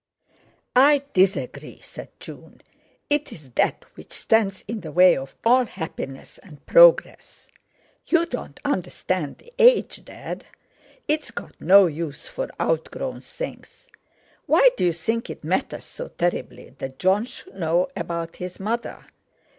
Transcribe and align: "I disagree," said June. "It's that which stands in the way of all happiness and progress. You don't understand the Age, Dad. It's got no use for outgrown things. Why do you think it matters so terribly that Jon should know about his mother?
"I 0.75 1.03
disagree," 1.13 1.79
said 1.79 2.09
June. 2.19 2.61
"It's 3.07 3.49
that 3.49 3.85
which 3.93 4.11
stands 4.13 4.63
in 4.67 4.79
the 4.79 4.91
way 4.91 5.15
of 5.15 5.35
all 5.45 5.65
happiness 5.65 6.39
and 6.39 6.65
progress. 6.65 7.49
You 8.07 8.25
don't 8.25 8.59
understand 8.65 9.37
the 9.37 9.53
Age, 9.59 10.03
Dad. 10.03 10.43
It's 11.07 11.29
got 11.29 11.61
no 11.61 11.85
use 11.85 12.27
for 12.27 12.49
outgrown 12.59 13.21
things. 13.21 13.87
Why 14.47 14.71
do 14.75 14.85
you 14.85 14.93
think 14.93 15.29
it 15.29 15.43
matters 15.43 15.85
so 15.85 16.07
terribly 16.07 16.71
that 16.79 16.97
Jon 16.97 17.25
should 17.25 17.53
know 17.53 17.87
about 17.95 18.37
his 18.37 18.59
mother? 18.59 19.05